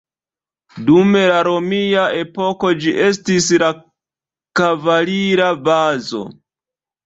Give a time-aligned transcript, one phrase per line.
[0.87, 3.53] Dum la romia epoko, ĝi estis
[4.63, 6.27] kavalira bazo.